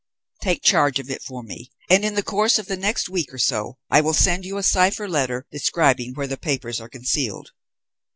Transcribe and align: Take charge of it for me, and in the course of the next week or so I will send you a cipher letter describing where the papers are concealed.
Take 0.41 0.63
charge 0.63 0.97
of 0.99 1.11
it 1.11 1.21
for 1.21 1.43
me, 1.43 1.69
and 1.87 2.03
in 2.03 2.15
the 2.15 2.23
course 2.23 2.57
of 2.57 2.65
the 2.65 2.75
next 2.75 3.07
week 3.07 3.31
or 3.31 3.37
so 3.37 3.77
I 3.91 4.01
will 4.01 4.15
send 4.15 4.45
you 4.45 4.57
a 4.57 4.63
cipher 4.63 5.07
letter 5.07 5.45
describing 5.51 6.15
where 6.15 6.25
the 6.25 6.37
papers 6.37 6.81
are 6.81 6.89
concealed. 6.89 7.51